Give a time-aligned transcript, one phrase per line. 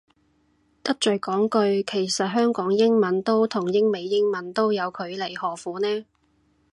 [0.81, 6.03] 得罪講句，其實香港英文都同英美英文都有距離何苦呢